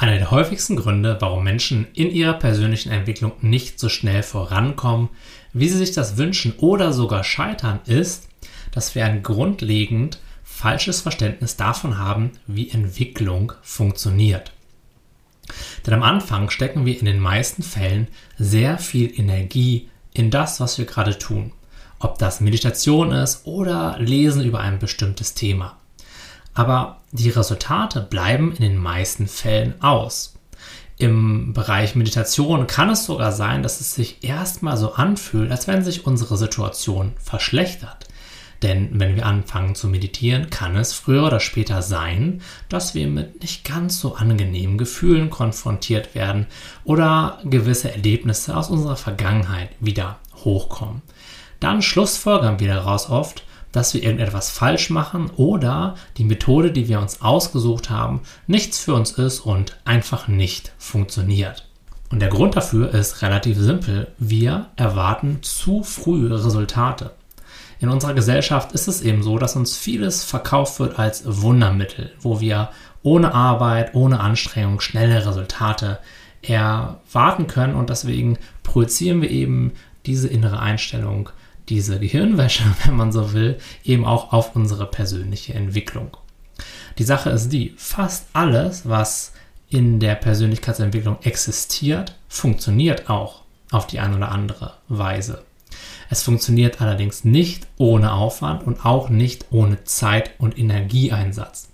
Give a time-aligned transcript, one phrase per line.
[0.00, 5.10] Einer der häufigsten Gründe, warum Menschen in ihrer persönlichen Entwicklung nicht so schnell vorankommen,
[5.52, 8.26] wie sie sich das wünschen oder sogar scheitern, ist,
[8.72, 14.52] dass wir ein grundlegend falsches Verständnis davon haben, wie Entwicklung funktioniert.
[15.86, 18.08] Denn am Anfang stecken wir in den meisten Fällen
[18.38, 21.52] sehr viel Energie in das, was wir gerade tun.
[21.98, 25.76] Ob das Meditation ist oder Lesen über ein bestimmtes Thema
[26.54, 30.34] aber die Resultate bleiben in den meisten Fällen aus.
[30.98, 35.82] Im Bereich Meditation kann es sogar sein, dass es sich erstmal so anfühlt, als wenn
[35.82, 38.06] sich unsere Situation verschlechtert.
[38.62, 43.40] Denn wenn wir anfangen zu meditieren, kann es früher oder später sein, dass wir mit
[43.40, 46.46] nicht ganz so angenehmen Gefühlen konfrontiert werden
[46.84, 51.00] oder gewisse Erlebnisse aus unserer Vergangenheit wieder hochkommen.
[51.58, 57.00] Dann schlussfolgern wir daraus oft, dass wir irgendetwas falsch machen oder die Methode, die wir
[57.00, 61.66] uns ausgesucht haben, nichts für uns ist und einfach nicht funktioniert.
[62.10, 64.08] Und der Grund dafür ist relativ simpel.
[64.18, 67.12] Wir erwarten zu früh Resultate.
[67.78, 72.40] In unserer Gesellschaft ist es eben so, dass uns vieles verkauft wird als Wundermittel, wo
[72.40, 72.70] wir
[73.02, 75.98] ohne Arbeit, ohne Anstrengung schnelle Resultate
[76.42, 79.72] erwarten können und deswegen projizieren wir eben
[80.06, 81.30] diese innere Einstellung
[81.68, 86.16] diese Gehirnwäsche, wenn man so will, eben auch auf unsere persönliche Entwicklung.
[86.98, 89.32] Die Sache ist die, fast alles, was
[89.68, 95.44] in der Persönlichkeitsentwicklung existiert, funktioniert auch auf die eine oder andere Weise.
[96.10, 101.68] Es funktioniert allerdings nicht ohne Aufwand und auch nicht ohne Zeit und Energieeinsatz.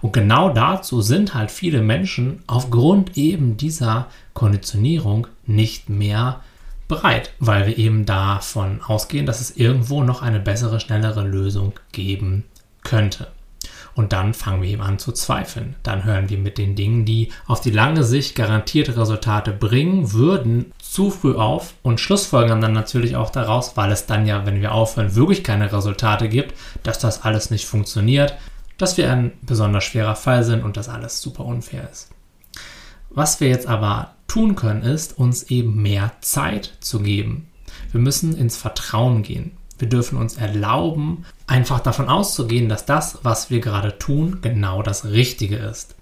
[0.00, 6.40] Und genau dazu sind halt viele Menschen aufgrund eben dieser Konditionierung nicht mehr
[6.92, 12.44] bereit, weil wir eben davon ausgehen, dass es irgendwo noch eine bessere, schnellere Lösung geben
[12.84, 13.28] könnte.
[13.94, 15.74] Und dann fangen wir eben an zu zweifeln.
[15.82, 20.72] Dann hören wir mit den Dingen, die auf die lange Sicht garantierte Resultate bringen würden,
[20.78, 24.72] zu früh auf und schlussfolgern dann natürlich auch daraus, weil es dann ja, wenn wir
[24.72, 28.34] aufhören, wirklich keine Resultate gibt, dass das alles nicht funktioniert,
[28.78, 32.10] dass wir ein besonders schwerer Fall sind und dass alles super unfair ist.
[33.10, 37.48] Was wir jetzt aber tun können, ist, uns eben mehr Zeit zu geben.
[37.90, 39.52] Wir müssen ins Vertrauen gehen.
[39.78, 45.04] Wir dürfen uns erlauben, einfach davon auszugehen, dass das, was wir gerade tun, genau das
[45.04, 45.96] Richtige ist.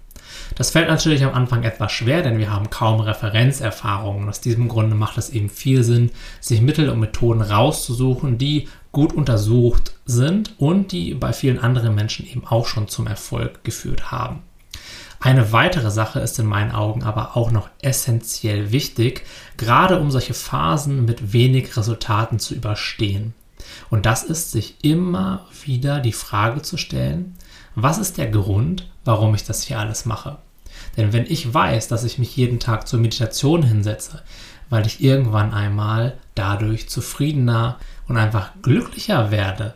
[0.55, 4.29] Das fällt natürlich am Anfang etwas schwer, denn wir haben kaum Referenzerfahrungen.
[4.29, 9.11] Aus diesem Grunde macht es eben viel Sinn, sich Mittel und Methoden rauszusuchen, die gut
[9.11, 14.43] untersucht sind und die bei vielen anderen Menschen eben auch schon zum Erfolg geführt haben.
[15.21, 19.23] Eine weitere Sache ist in meinen Augen aber auch noch essentiell wichtig,
[19.55, 23.35] gerade um solche Phasen mit wenig Resultaten zu überstehen.
[23.91, 27.35] Und das ist, sich immer wieder die Frage zu stellen,
[27.75, 30.39] was ist der Grund, warum ich das hier alles mache?
[30.97, 34.23] Denn wenn ich weiß, dass ich mich jeden Tag zur Meditation hinsetze,
[34.71, 37.77] weil ich irgendwann einmal dadurch zufriedener
[38.07, 39.75] und einfach glücklicher werde,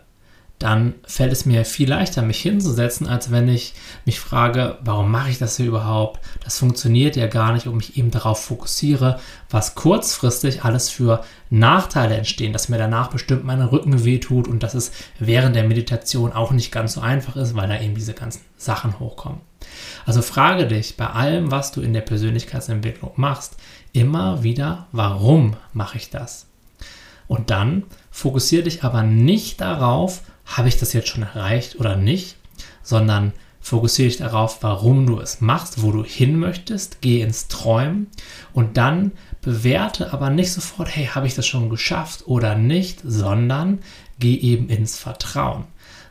[0.66, 5.30] dann fällt es mir viel leichter, mich hinzusetzen, als wenn ich mich frage, warum mache
[5.30, 6.20] ich das hier überhaupt?
[6.44, 9.20] Das funktioniert ja gar nicht und mich eben darauf fokussiere,
[9.52, 14.74] was kurzfristig alles für Nachteile entstehen, dass mir danach bestimmt meine Rücken wehtut und dass
[14.74, 18.42] es während der Meditation auch nicht ganz so einfach ist, weil da eben diese ganzen
[18.58, 19.42] Sachen hochkommen.
[20.08, 23.58] Also frage dich bei allem, was du in der Persönlichkeitsentwicklung machst,
[23.94, 26.48] immer wieder, warum mache ich das?
[27.28, 32.36] Und dann fokussiere dich aber nicht darauf, habe ich das jetzt schon erreicht oder nicht,
[32.84, 38.08] sondern fokussiere dich darauf, warum du es machst, wo du hin möchtest, geh ins Träumen
[38.54, 39.12] und dann
[39.42, 43.80] bewerte aber nicht sofort, hey, habe ich das schon geschafft oder nicht, sondern
[44.20, 45.66] geh eben ins Vertrauen.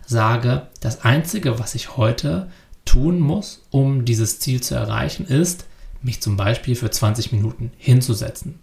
[0.05, 2.51] Sage, das Einzige, was ich heute
[2.85, 5.67] tun muss, um dieses Ziel zu erreichen, ist,
[6.03, 8.59] mich zum Beispiel für 20 Minuten hinzusetzen.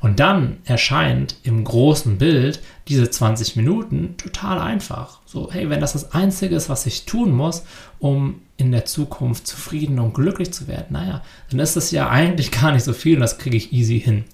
[0.00, 5.20] Und dann erscheint im großen Bild diese 20 Minuten total einfach.
[5.26, 7.64] So, hey, wenn das das Einzige ist, was ich tun muss,
[7.98, 12.50] um in der Zukunft zufrieden und glücklich zu werden, naja, dann ist das ja eigentlich
[12.50, 14.24] gar nicht so viel und das kriege ich easy hin.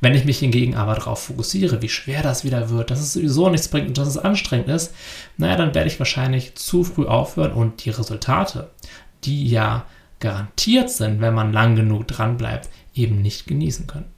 [0.00, 3.50] Wenn ich mich hingegen aber darauf fokussiere, wie schwer das wieder wird, dass es sowieso
[3.50, 4.94] nichts bringt und dass es anstrengend ist,
[5.36, 8.70] naja, dann werde ich wahrscheinlich zu früh aufhören und die Resultate,
[9.24, 9.84] die ja
[10.20, 14.17] garantiert sind, wenn man lang genug dran bleibt, eben nicht genießen können.